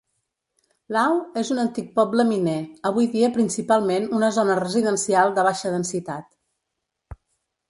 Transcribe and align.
Law 0.95 1.19
és 1.41 1.51
un 1.55 1.59
antic 1.63 1.91
poble 1.99 2.25
miner, 2.31 2.55
avui 2.91 3.09
dia 3.17 3.29
principalment 3.37 4.09
una 4.21 4.31
zona 4.39 4.57
residencial 4.65 5.37
de 5.37 5.47
baixa 5.51 5.75
densitat. 5.79 6.35